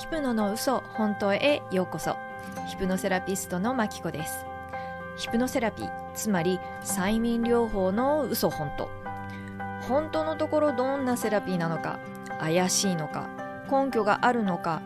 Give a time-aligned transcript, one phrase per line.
[0.00, 2.16] ヒプノの嘘本当へようこそ。
[2.66, 4.46] ヒプノセラピストのマキコです。
[5.18, 8.88] ヒプノセラピーつまり催眠療法の嘘本当。
[9.82, 11.98] 本当のところどんなセラピーなのか
[12.38, 13.28] 怪しいのか
[13.70, 14.80] 根拠があるのか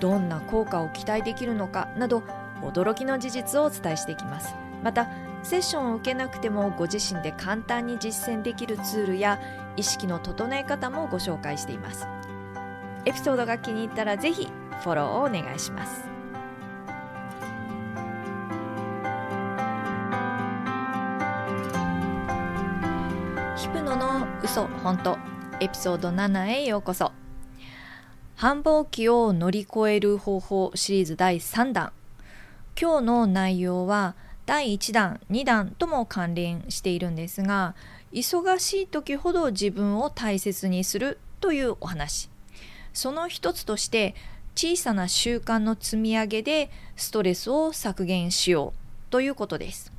[0.00, 2.24] どんな効果を期待できるのかなど
[2.60, 4.56] 驚きの事実をお伝えしていきます。
[4.82, 5.08] また
[5.44, 9.38] セッションを受けなくてもご自身で簡単に実践できるツールや
[9.76, 12.08] 意識の整え方もご紹介しています。
[13.08, 14.48] エピソードが気に入ったらぜひ
[14.82, 16.04] フォローをお願いします。
[23.56, 25.16] ヒプノの嘘本当。
[25.58, 27.12] エピソード7へようこそ。
[28.36, 31.92] 繁忙期を乗り越える方法シリーズ第3弾。
[32.78, 37.74] 今日の内容は第1弾2弾とも関連しているんですが
[38.12, 42.28] 忙しい時ほど自分を大切にするというお話。
[42.92, 44.14] その一つとして
[44.54, 49.92] 小さな習慣の積み上げでストレスを削減しようということです。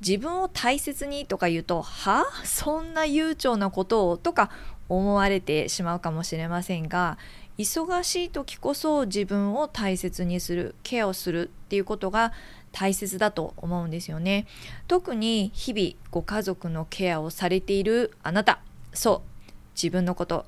[0.00, 2.20] 自分を大切にとか言うとは？
[2.20, 4.50] あそんな悠長なことをとか
[4.88, 7.18] 思われてしまうかもしれませんが
[7.58, 12.32] 忙しい時こそ自分を大切にするケアをするっていうことが
[12.72, 14.46] 大切だと思うんですよね。
[14.86, 18.60] 特に日々ご家族のケアをされているあなた。
[18.92, 19.52] そう。
[19.74, 20.44] 自分のこと。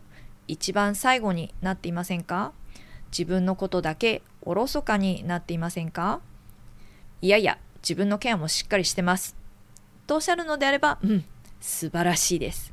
[0.48, 2.52] 一番最後になっていませんか？
[3.12, 6.20] 自分のことだけおろそかになっていませんか？
[7.22, 9.36] いやいや自分のケアもしっかりしてます。
[10.06, 11.24] とおっしゃるのであればうん
[11.60, 12.72] 素晴らしいです。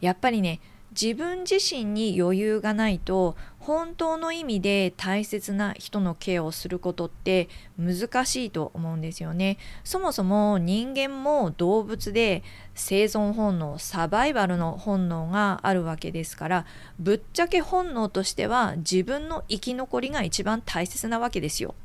[0.00, 9.56] やっぱりね自分自身に余裕がないと本当の意味で大切な人のケアをすることって難しいと思うんですよね。
[9.84, 12.42] そもそも人間も動物で
[12.74, 16.66] 生存本能サバイバルの本能があるわけですから
[16.98, 21.76] ぶっちゃけ本能としては自分の生き残りが一番大切なわけですよ。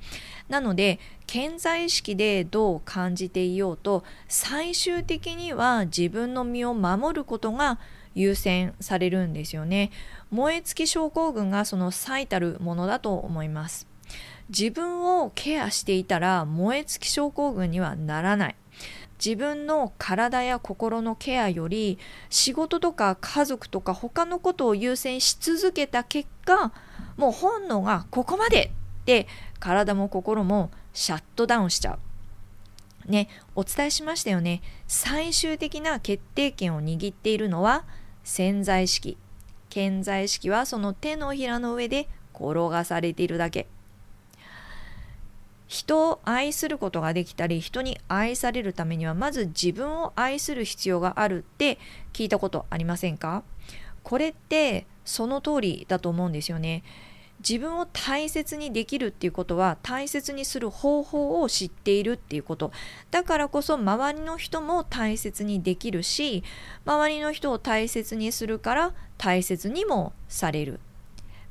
[0.50, 7.80] なので健在意識でどう感じていようと最終的には自分の身を守ることが
[8.17, 9.91] 優先されるんですよね。
[10.31, 13.88] 燃え尽き症候群がその最たるものだと思います。
[14.50, 18.56] 自分をケアしていたら燃え尽き症候群にはならない。
[19.23, 21.97] 自分の体や心のケアより
[22.29, 26.72] 仕事とか家族とか他のことを優先し続けた結果
[27.17, 29.27] もう本能がここまでって
[29.59, 32.00] 体も心もシャットダウンしちゃう。
[33.11, 34.61] ね、お伝えしましたよね。
[34.85, 37.85] 最終的な決定権を握っているのは
[38.27, 39.17] 潜在意識。
[39.69, 43.67] 潜在意識はその手のひらの上で転がされているだけ。
[45.67, 51.77] 人を愛することができたり人に愛されるためにはまず自分を愛する必要があるって
[52.11, 53.43] 聞いたことありませんか？
[54.03, 56.83] これってその通りだと思うんですよね。
[57.40, 62.72] 自分を大切にできるっていうことは大切にする方法を知っているっていうこと。
[63.12, 66.44] だからこそ周りの人も大切にできるし
[66.86, 70.80] 周りの人を大切にするから大切にもされる。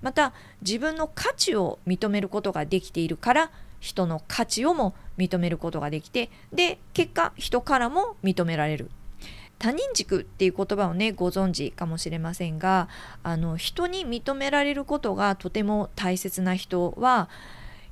[0.02, 8.90] また自分の価値を認めることができているから人の価値をも認めることができてで結果人からも認められる。
[9.58, 12.88] 他人軸っていう言葉をねご存知かもしれませんが
[13.22, 17.28] あの人に認められることがとても大切な人は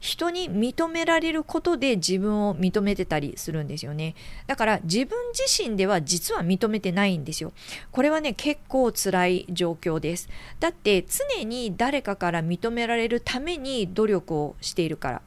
[0.04, 4.14] 人に認められることで自分を認めてたりするんですよね。
[4.47, 7.54] だから自分自身では実は認めてないんですよ。
[7.91, 10.28] これはね結構辛い状況です。
[10.60, 15.22] だって常に誰かから認められるために努力をしているから。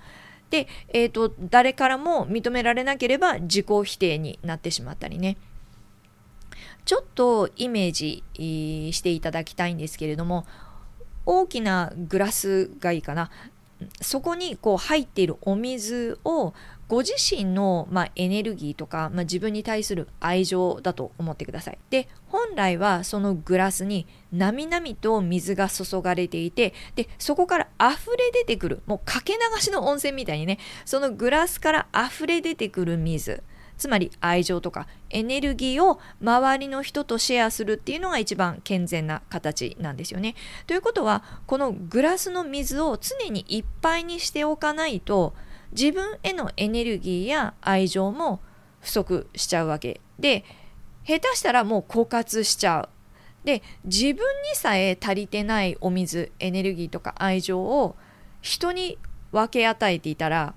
[0.52, 5.38] で、えーと誰からも認められなければ自己否定になってしまったりね。
[6.88, 8.24] ちょっとイメージ
[8.94, 10.46] していただきたいんですけれども
[11.25, 13.30] 大きなグラスがいいかな
[14.02, 16.53] そこにこう入っているお水を
[16.88, 21.78] ご自身の、まあ、エネルギーとか、まあ、自分に対する愛情だと思ってください。
[21.90, 33.44] で本来はそのグラスになみなみと水が注がれていてでそこから溢れ出てくるもうかけ流しの温泉みたいにねそのグラスから溢れ出てくる水
[33.77, 40.35] つまり愛情とかエネルギーを周りの人とシェアするっていうのが一番健全な形なんですよね。
[40.65, 45.33] ということはこのグラスの水を常にいっぱいにしておかないと
[45.71, 48.39] 自分へのエネルギーや愛情も
[48.79, 50.45] 不足しちゃうわけで
[51.06, 52.89] 下手したらもう枯渇しちゃう。
[53.45, 57.95] で自分にさえ足りてないお水エネルギーとか愛情を
[58.41, 58.97] 人に
[59.31, 60.53] 分け与えていたら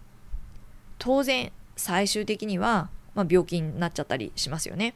[0.99, 4.95] 当然最終的にはまあ、病気になっちゃったりしますよね。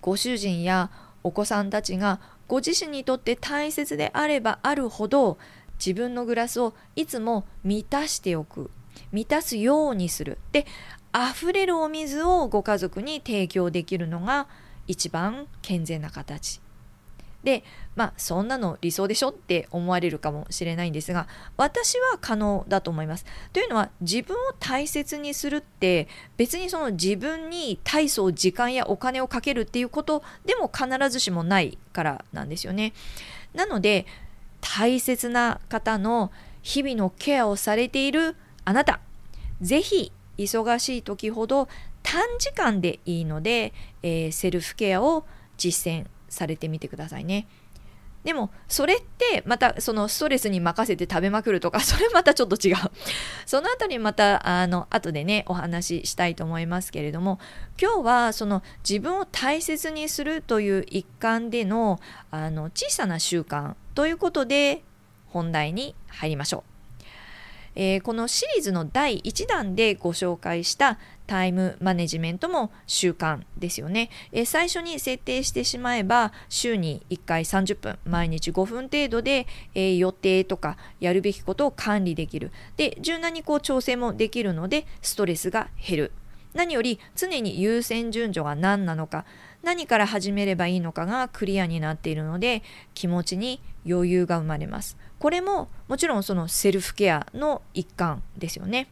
[0.00, 0.90] ご主人や
[1.22, 5.38] お子さんたちがご自身にとって大切であればあるほど
[5.78, 8.70] 自分のグラスをいつも満たしておく
[9.12, 10.66] 満たすようにするで
[11.14, 14.46] 溢れるお水をご家族に提供できるのが
[14.86, 16.60] 一番健全な形
[17.44, 17.62] で
[17.94, 23.24] まあそんなの理想でしょって思われるかもしれないんですが私は可能だと思います。
[23.52, 32.92] というのは自分を大切にするって別にその自分に大層時間やお金をかけるっていうことでも必ずしもないからなんですよね。
[33.54, 34.06] なので
[34.60, 36.32] 大切な方の
[36.62, 39.00] 日々のケアをされているあなた
[39.60, 41.68] 是非忙しい時ほど
[42.02, 45.24] 短時間でいいので、えー、セルフケアを
[45.56, 47.46] 実践されてみてくださいね。
[48.24, 52.76] でもそれってまたそのストレスに任せて食べまくるとか それまたちょっと違う
[53.46, 57.38] その辺りまたあの後でねお話ししたいと思いますけれども
[57.80, 64.82] 今日はその自分を大切にするという一環でのあの小さな習慣ということで
[65.28, 66.77] 本題に入りましょう。
[67.80, 70.98] えー、このシリーズの第1弾でご紹介した
[71.28, 82.50] タイムマネジメントも習慣ですよね、えー、最初に設定してしまえば週に1回30分毎日5分程度で、えー、予定とかやるべきことを管理できる。
[82.76, 86.12] で柔軟にこう調整もできるのでストレスが減る。
[86.54, 89.24] 何より常に優先順序が何なのか
[89.62, 92.62] 何から始めればいいのかがクリアになっているので
[92.94, 94.96] 気持ちに余裕が生まれます。
[95.18, 98.88] これももちろんそのセルフケアの一環ですよね。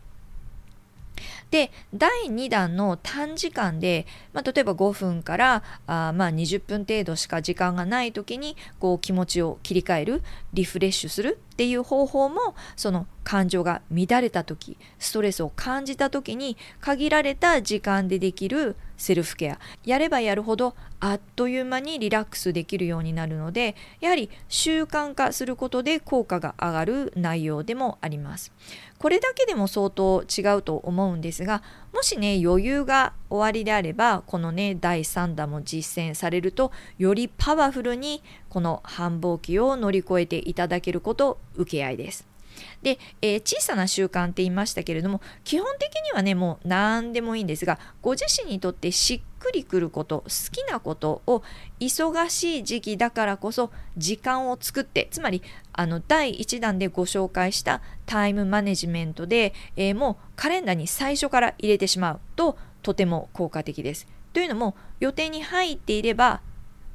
[1.50, 19.58] で第2弾の短時間で、まあ、例えば5分からあまあ20分程度しか時間がない時にこう気持ちを切り替えるリフレッシュするっていう方法もその感情が乱れた時ストレスを感じた時に限られた時間でできるセルフケア。
[19.84, 28.52] やればやるほどあっという間にリラックスできるようになるのでやはり習慣化することで効果が上がる内容でもあります。
[28.98, 31.62] これだけでも相当違うと思うんですが
[31.96, 42.35] もしね余裕が終わりであればこのね第3弾も実践されるとよりパワフルにこの繁忙期を乗り越えていただけること受け合いです。
[42.82, 51.42] で、えー、小さな習慣って言いましたけれども基本的にはねもう何でもいいんですがご自身にとってしっくりくること好きなことを
[51.80, 55.42] 忙しい時期だからこそ時間を作ってつまり
[55.72, 64.06] あの第1弾でご紹介したタイムマネジメントで、えー、もうカレンダーに最初から入れてしまうととても効果的です。
[64.32, 66.40] というのも予定に入っていれば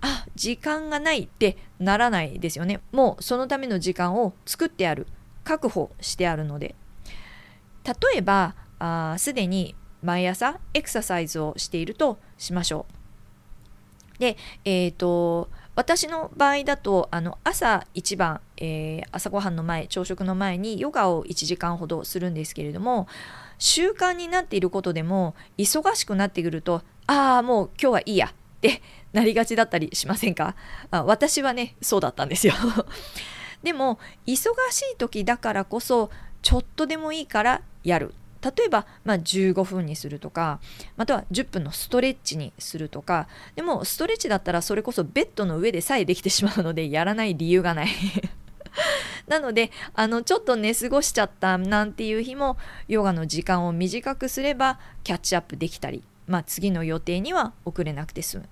[0.02, 2.82] あ時間がないってならないですよね。
[2.92, 5.08] もうそのための時間を作ってある
[5.44, 6.76] 確保してあるので。
[7.84, 8.56] 例えば
[9.18, 12.86] すでに毎朝エクササイズをしているとしましょ
[14.18, 14.20] う。
[14.20, 23.08] で、えーと、私の場合だとあの朝一番、えー、朝ごはんの前朝食の前にヨガを1時間ほどするんですけれども
[23.58, 30.56] 習慣になっていることでも忙しくなってくるとああもう今日はいいやってなりがちだったりしませんか？
[30.92, 32.54] あ私はねそうだったんですよ。
[33.64, 34.38] でも忙
[34.72, 36.10] しい時だからこそ
[36.42, 40.60] ちょっとでもいいからやる例えば、まあ、15分にするとか
[40.98, 47.90] または10分のストレッチにするとかでもストレッチだったらそれこそベッドの上でさえできてしまうのでやらない理由がない
[49.28, 52.58] なのであのちょっと寝過ごしちゃったなんていう日も
[52.88, 58.50] ヨガの時間を短くすればキャッチアップできたり、まあ、次の予定には遅れなくて済む。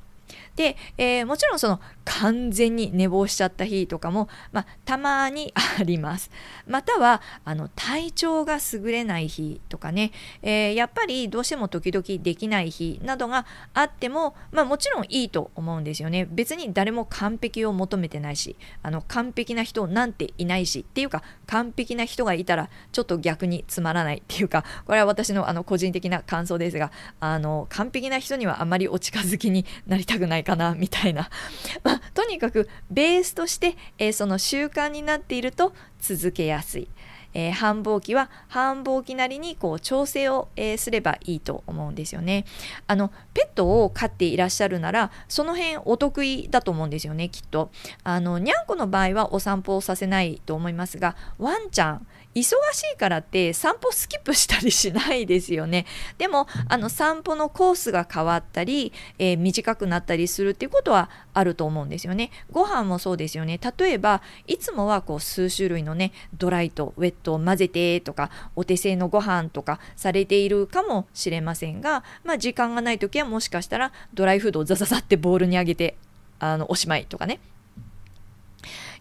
[0.56, 6.32] で、えー、もちろんその完全に寝坊しちゃった日とかも、まあ、たまにあります。
[6.68, 16.28] またはあの体調が優れない日とかね、えー、やっぱりどうしても時々できない日などがあっても、まあ、もちろんいいと思うんですよね。
[16.30, 31.30] 別に誰も完璧を求めてないしあの完璧な人なんていないしっていうか完璧な人がいたらちょっと逆につまらないっていうかこれは私のあの個人的な感想ですがあの完璧な人にはあまりお近づきになりたくないかなみたいな、
[31.84, 36.88] まあ、とにかくベースとして、えー、その習慣になっていると続けやすい。
[37.34, 42.46] えー、繁忙期は繁忙期なりにこう調整を、えー、すればいいと思うんですよね。
[42.88, 47.70] あのペットを飼っていらっしゃるならその辺お得意だと思うんですよねきっと。
[48.04, 55.86] あのにゃんこの場合はお散歩をさせないと思いますがワンちゃん忙しいからって散歩スキップしたりしないですよね。
[56.18, 62.30] でもあの散歩のコースが変わったり、えー、短くなったりするっていうことはあると思うんですよね。
[62.52, 63.60] ご飯もそうですよね。
[63.80, 75.98] 例えばいつもはこう数種類のねドライとウェットを混ぜてとかお手製のご飯とかされているかもしれませんが、まあ、時間がない時はもしかしたらドライフードをザザザってボウルにあげて
[76.40, 77.40] あのおしまいとかね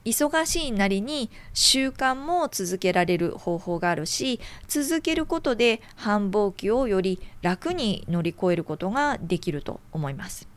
[0.04, 10.48] 忙しいなりに習慣も続けられる方法があるし続けることで繁忙期をより楽に乗り越えることができると思います。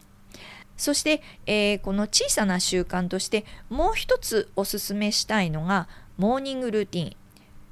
[0.78, 7.16] そして、えー、この小さな習慣としてもう一つおすすめしたいのがモーニングルーティン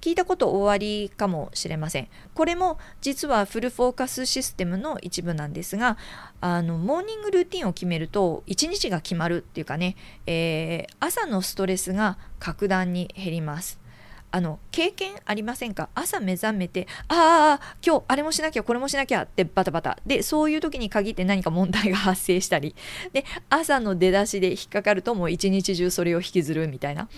[0.01, 2.07] 聞いたこと終わりかもしれません。
[2.33, 5.97] これも実はフルフォーカスシステムの一部なんですが、
[6.41, 13.79] あのモーニングルーティンを決めると一日が決まるっていうかね、えー、朝のストレスが格段に減ります。
[14.31, 15.89] あの経験ありませんか？
[15.95, 22.75] 朝目覚めてああ今日あれもしなきゃこれもしなきゃってバタバタでそういう時に限って何か問題が発生したり
[23.11, 27.09] で朝の出だしで引っかかるともう一日中それを引きずるみたいな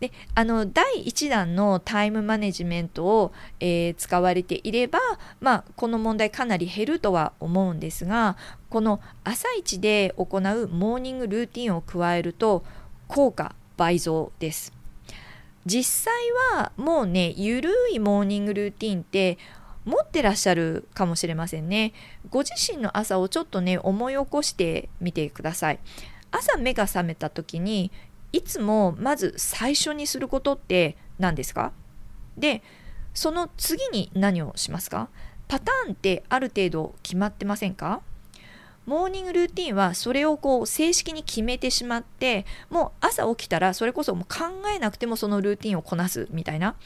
[0.00, 4.98] であの第1弾のタイムマネジメントを、えー、使われていれば、
[5.40, 8.36] まあ、この問題かなり減るとは思うんですが
[8.70, 12.64] この朝一で行うモーニングルーティンを加えると
[13.08, 14.72] 効果倍増です。
[15.66, 16.14] 実際
[16.54, 19.36] はもうねゆるいモーニングルーティンって
[19.84, 21.92] 持ってらっしゃるかもしれませんね。
[22.30, 25.78] ご自身の朝をちょっとね思い起こしてみてください。
[26.30, 27.90] 朝目が覚めた時に
[28.32, 31.72] いつもまず最初にすることって何ですか？
[32.36, 32.62] で
[33.12, 35.08] その次に何をしますか？
[35.48, 38.02] パターンってある程度決まってませんか？
[38.86, 46.76] モーニングルーティンはそれをこう正式に決めてしまってもう朝起きたらそれこそもう考えなくてもそのルーティンをこなすみたいな。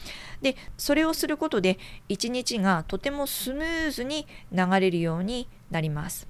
[0.41, 6.27] でそれをすることで一日がとてもスムーズに流れるようになります。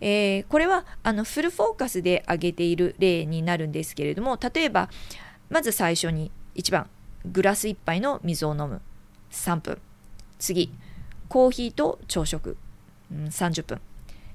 [0.00, 4.90] えー、これはあのフルフォーカスで挙げている例になるんですけれども例えば
[5.48, 6.88] まず最初に1番
[7.32, 8.80] グラス1杯の水を飲む。
[9.30, 9.78] 3分。
[10.38, 10.72] 次
[11.28, 12.56] コーヒーと朝食、
[13.10, 13.80] うん、30分。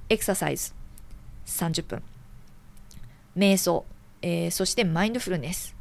[0.10, 0.74] エクササイズ。
[1.46, 2.04] 30分。
[3.38, 3.86] 瞑想、
[4.22, 5.76] えー、そしてマインドフルネス。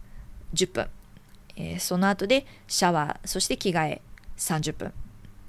[0.55, 0.89] 10分、
[1.57, 3.29] えー、その後でシャワー。
[3.29, 4.03] そして着替え。
[4.37, 4.93] 30分。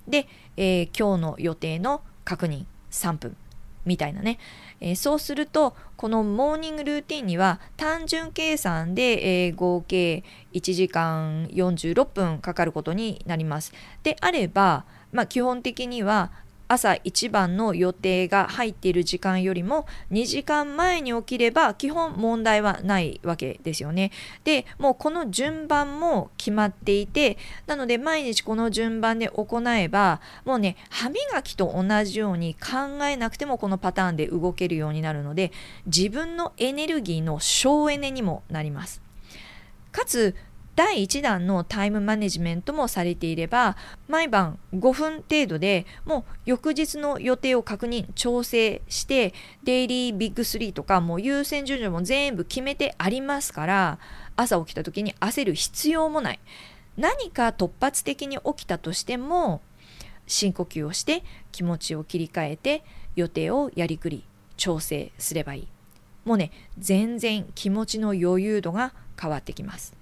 [0.07, 2.65] で、えー、今日の予定の確認。
[2.89, 3.37] 3分。
[3.85, 4.39] みたいなね、
[4.79, 10.23] えー、そうするとこのモーニングルーティンには単純計算で、えー、合計
[10.53, 13.73] 1時間46分かかることになります。
[14.03, 16.31] であれば、まあ、基本的には
[16.71, 24.11] 朝一番の予定が入っている時間よりも2時間前に起きれば基本問題はないわけですよね。
[24.45, 27.37] でもうこの順番も決まっていて
[27.67, 35.51] なので毎日この順番で行えばもうね歯磨きと同じように考えなくてもこのパターンで動けるようになるので
[35.87, 39.01] 自分のエネルギーの省エネにもなります。
[39.91, 40.35] かつ
[40.73, 43.75] 第1弾のタイムマネジメントもされていれば
[44.07, 53.99] 毎晩5分程度でもう翌日の予定を確認調整してデイリービッグ3とかもう優先順序も全部決めてありますから
[54.37, 56.39] 朝起きた時に焦る必要もない。
[56.97, 59.61] 何か突発的に起きたとしても
[60.27, 62.83] 深呼吸をして気持ちを切り替えて
[63.15, 64.23] 予定をやりくり
[64.57, 65.67] 調整すればいい。
[66.23, 70.00] もうね全然気持ちの余裕度が変わってきます。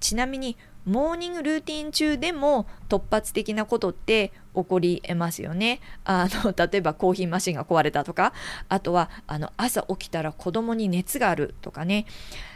[0.00, 5.80] ちなみにモーニングルーティン中でも突発的なことって起こりえますよね。
[6.04, 8.32] あの 例えばコーヒーマシンが壊れたとか
[8.68, 12.06] あとはあの朝起きたら子供に熱があるとかね。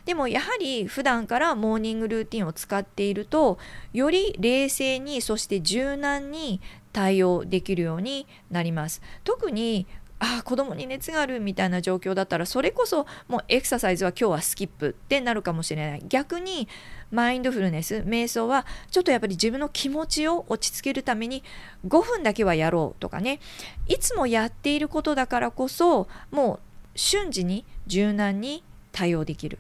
[0.07, 3.59] でもやはり普段からモーニングルーティンを使っていると
[3.93, 6.61] より冷静にそして柔軟に
[6.93, 9.03] 対応できるようになります。
[9.23, 9.87] 特に
[10.19, 16.69] あ子供に熱があるみたいな状況だったらそれこそもうエクササイズは今日はスキップってなるかもしれない逆に
[17.11, 21.43] マインドフルネス瞑想はちょっとやっぱり自分の気持ちを落ち着けるために
[21.87, 23.41] 5分だけはやろうとかね
[23.89, 29.59] いつもやっていることだからこそもう瞬時に柔軟に対応できる。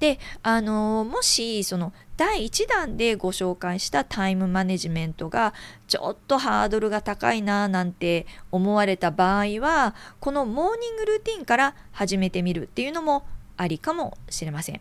[0.00, 5.54] であのもしその第1弾でご紹介したタイムマネジメントが
[5.86, 13.24] ちょっとハードルが高いななんて思われた場合はこのモーニングルーティンから始めてみるっていうのも
[13.56, 14.80] ありかもしれません。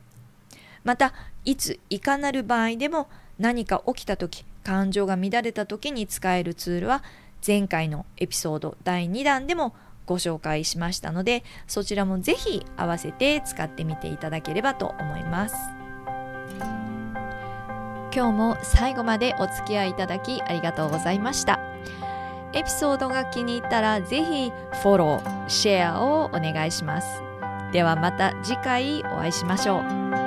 [0.84, 3.10] またいついかなる場合でも
[3.40, 7.04] 何か起きた時感情が乱れた時に使えるツールは
[7.46, 9.76] 前回のエピソード第2弾でも
[10.08, 15.56] ご紹介しましたのでそちらもぜひ合わせて使ってみていただければと思います。
[18.16, 21.60] 今日も最後までお付き合いいただきありがとうございました。
[22.54, 27.22] エピソードが気に入ったらぜひフォロー、シェアをお願いします。
[27.72, 30.27] ではまた次回お会いしましょう。